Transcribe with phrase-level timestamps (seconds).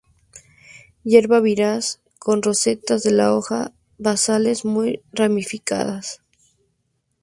[1.03, 3.69] Hierba vivaz con rosetas de hojas
[3.99, 6.23] basales muy ramificadas.